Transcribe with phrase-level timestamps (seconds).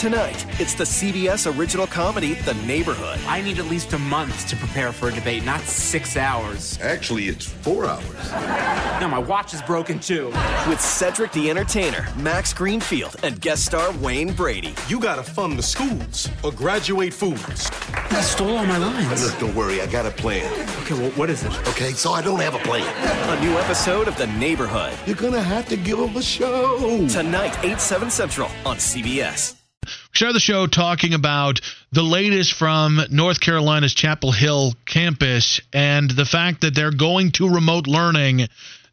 [0.00, 3.20] Tonight, it's the CBS original comedy, The Neighborhood.
[3.26, 6.78] I need at least a month to prepare for a debate, not six hours.
[6.80, 8.32] Actually, it's four hours.
[8.98, 10.28] No, my watch is broken too.
[10.66, 14.72] With Cedric the Entertainer, Max Greenfield, and guest star Wayne Brady.
[14.88, 17.70] You gotta fund the schools or graduate fools.
[17.92, 19.22] I stole all my lines.
[19.22, 20.50] Look, don't worry, I got a plan.
[20.80, 21.52] Okay, well, what is it?
[21.68, 22.88] Okay, so I don't have a plan.
[23.38, 24.94] A new episode of The Neighborhood.
[25.06, 27.06] You're gonna have to give them a show.
[27.06, 29.59] Tonight, 8, 7 Central on CBS.
[30.20, 36.26] Start the show talking about the latest from North Carolina's Chapel Hill campus and the
[36.26, 38.46] fact that they're going to remote learning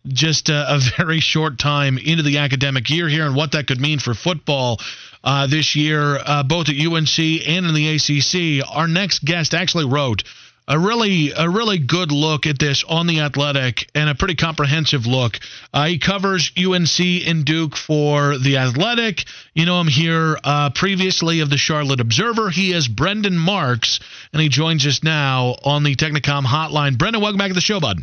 [0.08, 3.82] just a, a very short time into the academic year here and what that could
[3.82, 4.80] mean for football
[5.22, 8.66] uh, this year, uh, both at UNC and in the ACC.
[8.74, 10.24] Our next guest actually wrote
[10.68, 15.06] a really a really good look at this on the Athletic and a pretty comprehensive
[15.06, 15.40] look.
[15.74, 19.24] Uh, he covers UNC and Duke for the Athletic.
[19.54, 22.50] You know him here uh, previously of the Charlotte Observer.
[22.50, 24.00] He is Brendan Marks,
[24.34, 26.98] and he joins us now on the Technicom Hotline.
[26.98, 28.00] Brendan, welcome back to the show, bud.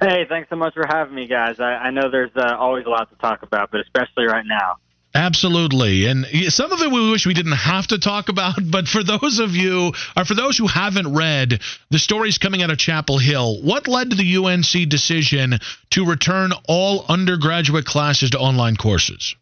[0.00, 1.60] Hey, thanks so much for having me, guys.
[1.60, 4.76] I, I know there's uh, always a lot to talk about, but especially right now.
[5.14, 6.06] Absolutely.
[6.06, 9.40] And some of it we wish we didn't have to talk about, but for those
[9.40, 13.60] of you, or for those who haven't read the stories coming out of Chapel Hill,
[13.62, 15.58] what led to the UNC decision
[15.90, 19.34] to return all undergraduate classes to online courses?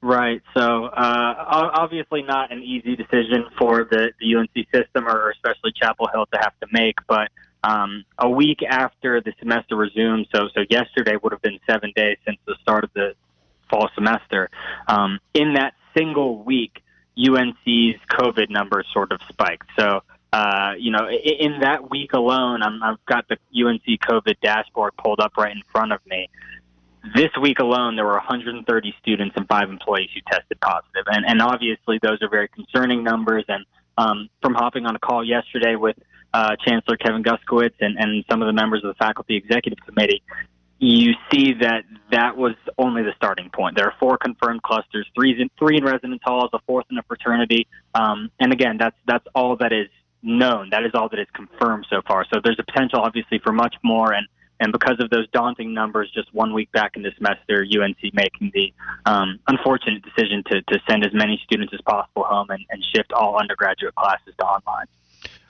[0.00, 0.42] Right.
[0.56, 1.34] So, uh,
[1.74, 6.38] obviously, not an easy decision for the, the UNC system or especially Chapel Hill to
[6.38, 7.30] have to make, but
[7.62, 12.18] um, a week after the semester resumed, so so yesterday would have been seven days
[12.26, 13.14] since the start of the
[13.70, 14.50] fall semester.
[14.88, 16.82] Um, in that single week,
[17.18, 19.68] UNC's COVID numbers sort of spiked.
[19.78, 20.00] So,
[20.32, 24.96] uh, you know, in, in that week alone, I'm, I've got the UNC COVID dashboard
[24.96, 26.28] pulled up right in front of me.
[27.14, 31.42] This week alone, there were 130 students and five employees who tested positive, and and
[31.42, 33.44] obviously those are very concerning numbers.
[33.46, 33.66] And
[33.98, 35.96] um, from hopping on a call yesterday with
[36.32, 40.22] uh, Chancellor Kevin Guskiewicz and, and some of the members of the faculty executive committee,
[40.86, 43.76] you see that that was only the starting point.
[43.76, 47.02] There are four confirmed clusters, three in, three in residence halls, a fourth in a
[47.02, 49.88] fraternity, um, and again, that's that's all that is
[50.22, 50.70] known.
[50.70, 52.26] That is all that is confirmed so far.
[52.32, 54.12] So there's a potential, obviously, for much more.
[54.12, 54.26] And
[54.60, 58.52] and because of those daunting numbers, just one week back in the semester, UNC making
[58.54, 58.72] the
[59.06, 63.12] um, unfortunate decision to to send as many students as possible home and, and shift
[63.12, 64.86] all undergraduate classes to online.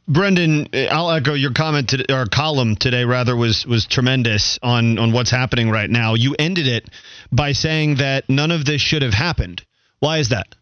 [0.07, 3.05] Brendan, I'll echo your comment to, or column today.
[3.05, 6.15] Rather, was was tremendous on on what's happening right now.
[6.15, 6.91] You ended it
[7.33, 9.65] by saying that none of this should have happened.
[10.01, 10.55] Why is that?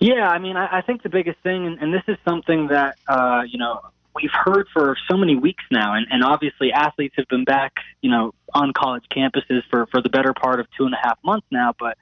[0.00, 2.96] Yeah, I mean, I, I think the biggest thing, and, and this is something that
[3.06, 3.80] uh, you know
[4.16, 8.10] we've heard for so many weeks now, and, and obviously athletes have been back, you
[8.10, 11.46] know, on college campuses for for the better part of two and a half months
[11.50, 11.96] now, but.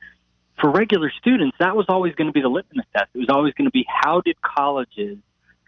[0.60, 3.08] For regular students, that was always going to be the litmus test.
[3.14, 5.18] It was always going to be how did colleges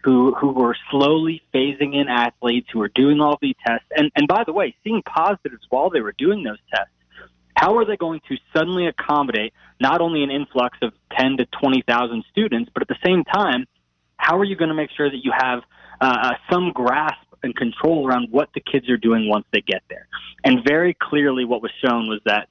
[0.05, 3.87] who who were slowly phasing in athletes who were doing all these tests.
[3.97, 6.91] And and by the way seeing positives while they were doing those tests
[7.57, 12.23] how are they going to suddenly accommodate not only an influx of 10 to 20,000
[12.29, 13.65] students but at the same time
[14.17, 15.61] how are you going to make sure that you have
[16.01, 20.07] uh, some grasp and control around what the kids are doing once they get there?
[20.43, 22.49] And very clearly what was shown was that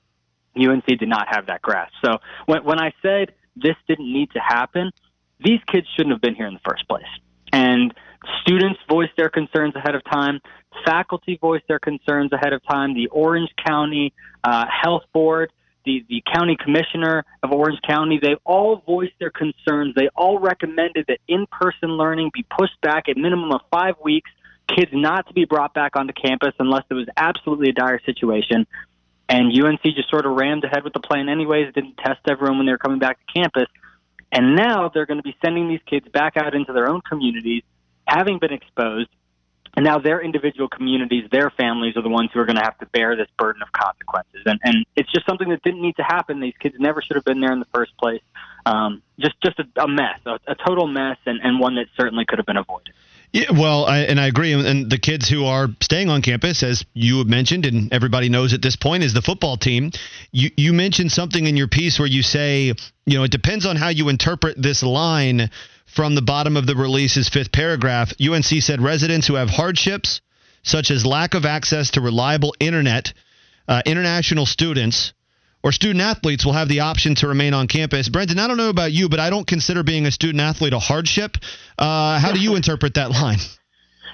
[0.56, 1.92] UNC did not have that grasp.
[2.04, 4.90] So when when I said this didn't need to happen
[5.44, 7.02] these kids shouldn't have been here in the first place
[7.54, 7.94] and
[8.40, 10.40] students voiced their concerns ahead of time.
[10.84, 12.94] Faculty voiced their concerns ahead of time.
[12.94, 14.12] The Orange County
[14.42, 15.52] uh, Health Board,
[15.84, 19.94] the, the county commissioner of Orange County, they all voiced their concerns.
[19.94, 24.30] They all recommended that in person learning be pushed back at minimum of five weeks,
[24.66, 28.66] kids not to be brought back onto campus unless it was absolutely a dire situation.
[29.28, 32.66] And UNC just sort of rammed ahead with the plan anyways, didn't test everyone when
[32.66, 33.68] they were coming back to campus.
[34.34, 37.62] And now they're going to be sending these kids back out into their own communities,
[38.06, 39.08] having been exposed.
[39.76, 42.78] And now their individual communities, their families are the ones who are going to have
[42.78, 44.42] to bear this burden of consequences.
[44.44, 46.40] And, and it's just something that didn't need to happen.
[46.40, 48.22] These kids never should have been there in the first place.
[48.66, 52.24] um, just just a, a mess, a, a total mess, and, and one that certainly
[52.24, 52.94] could have been avoided.
[53.34, 54.52] Yeah, well, I, and I agree.
[54.52, 58.54] And the kids who are staying on campus, as you have mentioned, and everybody knows
[58.54, 59.90] at this point, is the football team.
[60.30, 62.72] You you mentioned something in your piece where you say,
[63.06, 65.50] you know, it depends on how you interpret this line
[65.84, 68.12] from the bottom of the release's fifth paragraph.
[68.20, 70.20] UNC said residents who have hardships
[70.62, 73.12] such as lack of access to reliable internet,
[73.66, 75.12] uh, international students
[75.64, 78.10] or student athletes will have the option to remain on campus.
[78.10, 80.78] Brendan, I don't know about you, but I don't consider being a student athlete a
[80.78, 81.38] hardship.
[81.78, 83.38] Uh, how do you interpret that line?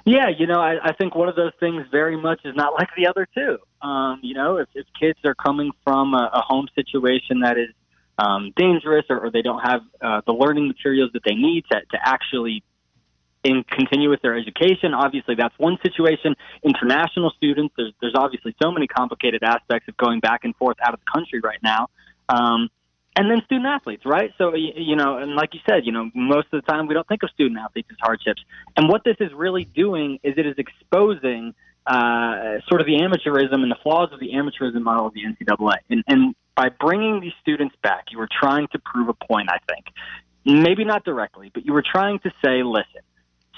[0.06, 2.88] Yeah, you know, I, I think one of those things very much is not like
[2.96, 3.58] the other two.
[3.86, 7.74] Um, you know, if, if kids are coming from a, a home situation that is
[8.16, 11.80] um, dangerous or, or they don't have uh, the learning materials that they need to,
[11.90, 12.62] to actually
[13.44, 14.94] and continue with their education.
[14.94, 16.36] Obviously, that's one situation.
[16.62, 20.94] International students, there's, there's obviously so many complicated aspects of going back and forth out
[20.94, 21.88] of the country right now.
[22.28, 22.68] Um,
[23.16, 24.30] and then student athletes, right?
[24.38, 27.06] So, you know, and like you said, you know, most of the time we don't
[27.08, 28.42] think of student athletes as hardships.
[28.76, 31.54] And what this is really doing is it is exposing
[31.86, 35.76] uh, sort of the amateurism and the flaws of the amateurism model of the NCAA.
[35.88, 39.58] And, and by bringing these students back, you were trying to prove a point, I
[39.66, 39.86] think.
[40.44, 43.02] Maybe not directly, but you were trying to say, listen,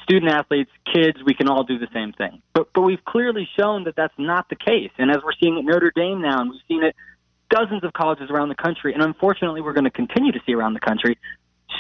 [0.02, 2.43] student athletes, kids, we can all do the same thing.
[2.54, 4.90] But but we've clearly shown that that's not the case.
[4.99, 6.94] And as we're seeing at Notre Dame now, and we've seen it
[7.50, 10.75] dozens of colleges around the country, and unfortunately we're going to continue to see around
[10.75, 11.19] the country,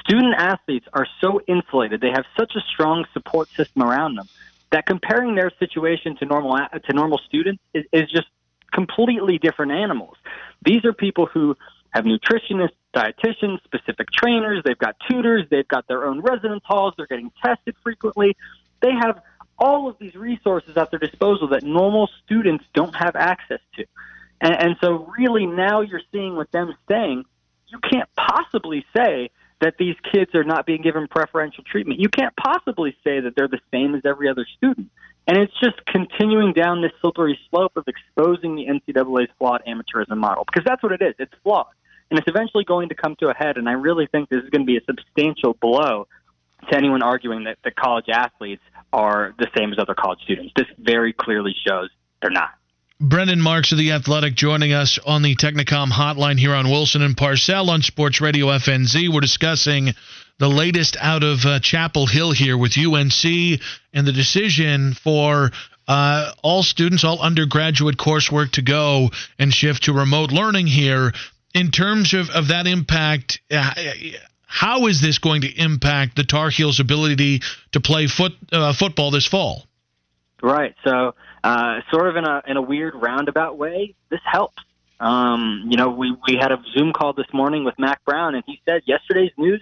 [0.00, 2.00] student athletes are so insulated.
[2.00, 4.28] They have such a strong support system around them
[4.70, 8.28] that comparing their situation to normal to normal students is, is just
[8.72, 10.16] completely different animals.
[10.64, 11.56] These are people who
[11.90, 14.62] have nutritionists, dietitians, specific trainers.
[14.64, 15.46] They've got tutors.
[15.50, 16.94] They've got their own residence halls.
[16.96, 18.36] They're getting tested frequently.
[18.80, 19.22] They have
[19.58, 23.84] all of these resources at their disposal that normal students don't have access to.
[24.40, 27.24] And, and so, really, now you're seeing with them staying,
[27.68, 29.30] you can't possibly say
[29.60, 32.00] that these kids are not being given preferential treatment.
[32.00, 34.90] You can't possibly say that they're the same as every other student.
[35.28, 40.44] And it's just continuing down this slippery slope of exposing the NCAA's flawed amateurism model
[40.44, 41.14] because that's what it is.
[41.20, 41.66] It's flawed
[42.12, 43.56] and it's eventually going to come to a head.
[43.56, 46.06] And I really think this is going to be a substantial blow
[46.68, 48.60] to anyone arguing that, that college athletes
[48.92, 50.52] are the same as other college students.
[50.54, 51.88] This very clearly shows
[52.20, 52.50] they're not.
[53.00, 57.16] Brendan Marks of The Athletic joining us on the Technicom hotline here on Wilson and
[57.16, 59.08] Parcell on Sports Radio FNZ.
[59.08, 59.94] We're discussing
[60.38, 63.24] the latest out of uh, Chapel Hill here with UNC
[63.94, 65.50] and the decision for
[65.88, 71.12] uh, all students, all undergraduate coursework to go and shift to remote learning here
[71.54, 73.74] in terms of, of that impact, uh,
[74.46, 79.10] how is this going to impact the Tar Heels' ability to play foot uh, football
[79.10, 79.64] this fall?
[80.42, 80.74] Right.
[80.84, 81.14] So,
[81.44, 84.62] uh, sort of in a in a weird roundabout way, this helps.
[85.00, 88.44] Um, you know, we we had a Zoom call this morning with Mack Brown, and
[88.46, 89.60] he said yesterday's news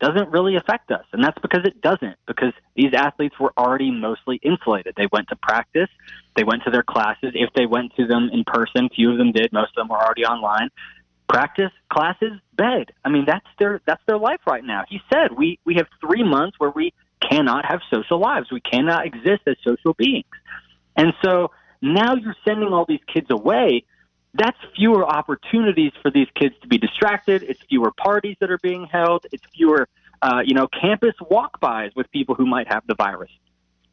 [0.00, 2.16] doesn't really affect us, and that's because it doesn't.
[2.26, 4.94] Because these athletes were already mostly insulated.
[4.96, 5.88] They went to practice,
[6.36, 7.32] they went to their classes.
[7.34, 9.52] If they went to them in person, few of them did.
[9.52, 10.70] Most of them were already online
[11.28, 12.92] practice, classes, bed.
[13.04, 14.84] I mean, that's their that's their life right now.
[14.88, 18.50] He said we we have three months where we cannot have social lives.
[18.50, 20.26] We cannot exist as social beings.
[20.96, 23.84] And so now you're sending all these kids away.
[24.34, 27.42] That's fewer opportunities for these kids to be distracted.
[27.42, 29.26] It's fewer parties that are being held.
[29.32, 29.88] It's fewer,
[30.22, 33.30] uh, you know, campus walk-bys with people who might have the virus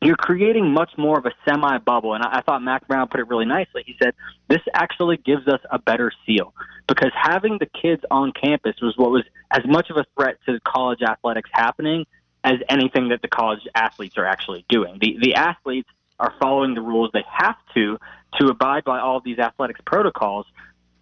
[0.01, 2.13] you're creating much more of a semi bubble.
[2.13, 3.83] And I, I thought Mack Brown put it really nicely.
[3.85, 4.13] He said,
[4.47, 6.53] This actually gives us a better seal
[6.87, 10.59] because having the kids on campus was what was as much of a threat to
[10.61, 12.05] college athletics happening
[12.43, 14.99] as anything that the college athletes are actually doing.
[15.01, 17.97] The, the athletes are following the rules they have to
[18.39, 20.45] to abide by all of these athletics protocols.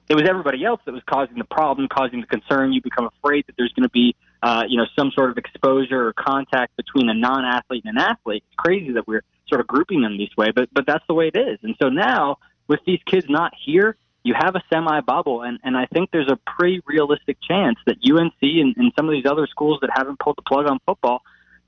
[0.10, 2.74] It was everybody else that was causing the problem, causing the concern.
[2.74, 6.06] You become afraid that there's going to be uh, you know, some sort of exposure
[6.06, 8.44] or contact between a non-athlete and an athlete.
[8.46, 11.32] It's crazy that we're sort of grouping them this way, but but that's the way
[11.34, 11.60] it is.
[11.64, 15.78] And so now, with these kids not here, you have a semi bubble, and and
[15.78, 19.48] I think there's a pretty realistic chance that UNC and, and some of these other
[19.48, 21.22] schools that haven't pulled the plug on football,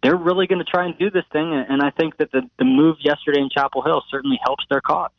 [0.04, 1.54] they're really going to try and do this thing.
[1.54, 5.12] And I think that the the move yesterday in Chapel Hill certainly helps their cause.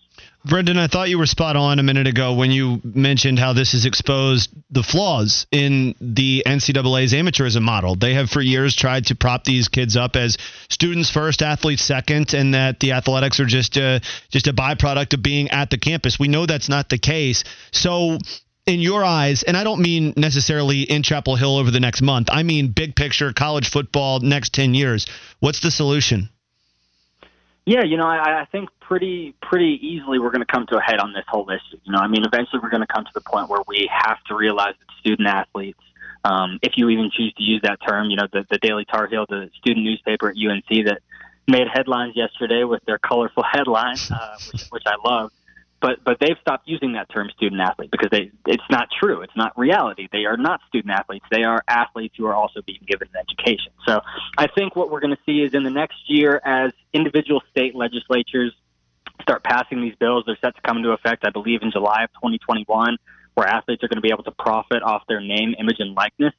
[0.45, 3.73] Brendan, I thought you were spot on a minute ago when you mentioned how this
[3.73, 7.97] has exposed the flaws in the NCAA's amateurism model.
[7.97, 10.37] They have for years tried to prop these kids up as
[10.69, 15.23] students first, athletes second, and that the athletics are just a, just a byproduct of
[15.23, 16.17] being at the campus.
[16.17, 17.43] We know that's not the case.
[17.73, 18.19] So,
[18.67, 22.29] in your eyes, and I don't mean necessarily in Chapel Hill over the next month,
[22.31, 25.07] I mean big picture college football next 10 years,
[25.41, 26.29] what's the solution?
[27.67, 30.81] Yeah, you know, I, I think pretty pretty easily we're going to come to a
[30.81, 31.79] head on this whole issue.
[31.83, 34.23] You know, I mean, eventually we're going to come to the point where we have
[34.29, 35.81] to realize that student athletes
[36.25, 38.09] um, if you even choose to use that term.
[38.09, 41.01] You know, the, the Daily Tar Heel, the student newspaper at UNC that
[41.49, 45.33] made headlines yesterday with their colorful headlines, uh, which, which I love.
[45.81, 49.21] But but they've stopped using that term student athlete because they it's not true.
[49.21, 50.09] It's not reality.
[50.11, 51.27] They are not student athletes.
[51.31, 53.73] They are athletes who are also being given an education.
[53.87, 54.01] So
[54.39, 57.75] I think what we're going to see is in the next year as individual state
[57.75, 58.55] legislatures
[59.23, 62.11] start passing these bills, they're set to come into effect, I believe, in July of
[62.15, 62.97] 2021,
[63.35, 66.35] where athletes are going to be able to profit off their name, image, and likeness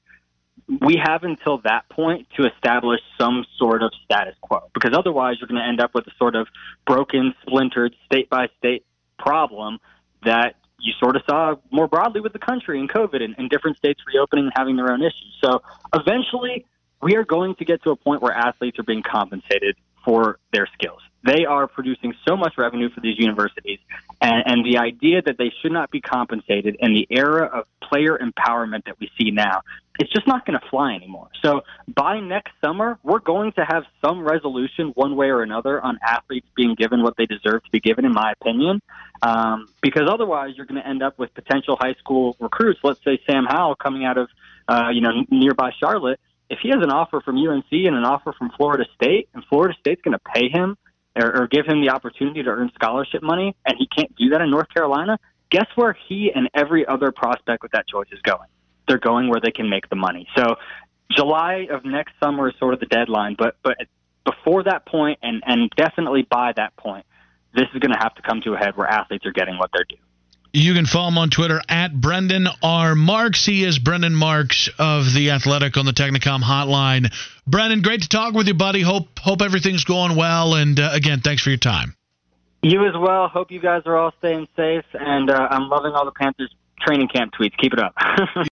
[0.82, 5.48] we have until that point to establish some sort of status quo because otherwise you're
[5.48, 6.48] going to end up with a sort of
[6.86, 8.86] broken, splintered, state by state
[9.18, 9.80] problem
[10.24, 13.78] that you sort of saw more broadly with the country and COVID and, and different
[13.78, 15.36] states reopening and having their own issues.
[15.44, 15.62] So
[15.94, 16.66] eventually,
[17.02, 19.76] we are going to get to a point where athletes are being compensated
[20.08, 21.02] for their skills.
[21.26, 23.80] They are producing so much revenue for these universities,
[24.22, 28.18] and, and the idea that they should not be compensated in the era of player
[28.18, 29.64] empowerment that we see now,
[30.00, 31.28] it's just not going to fly anymore.
[31.42, 36.00] So by next summer, we're going to have some resolution one way or another on
[36.02, 38.82] athletes being given what they deserve to be given, in my opinion.
[39.22, 42.80] Um, because otherwise, you're going to end up with potential high school recruits.
[42.84, 44.30] Let's say Sam Howell coming out of
[44.70, 46.20] uh, you know nearby Charlotte.
[46.50, 49.76] If he has an offer from UNC and an offer from Florida State, and Florida
[49.80, 50.78] State's going to pay him
[51.16, 54.42] or, or give him the opportunity to earn scholarship money, and he can't do that
[54.42, 58.48] in North Carolina, guess where he and every other prospect with that choice is going?
[58.88, 60.28] They're going where they can make the money.
[60.38, 60.56] So
[61.12, 63.78] July of next summer is sort of the deadline, but but
[64.26, 67.06] before that point, and and definitely by that point,
[67.54, 69.70] this is going to have to come to a head where athletes are getting what
[69.74, 69.98] they're due.
[70.54, 72.96] You can follow him on Twitter at Brendan R.
[72.96, 73.46] Marks.
[73.46, 77.14] He is Brendan Marks of the Athletic on the Technicom Hotline.
[77.46, 78.82] Brendan, great to talk with you, buddy.
[78.82, 80.56] Hope hope everything's going well.
[80.56, 81.96] And uh, again, thanks for your time.
[82.64, 83.28] You as well.
[83.28, 84.86] Hope you guys are all staying safe.
[84.94, 87.56] And uh, I'm loving all the Panthers training camp tweets.
[87.58, 87.96] Keep it up.